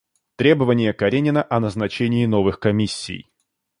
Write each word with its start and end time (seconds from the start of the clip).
Требования 0.35 0.93
Каренина 0.93 1.43
о 1.47 1.59
назначении 1.59 2.25
новых 2.25 2.59
комиссий. 2.59 3.29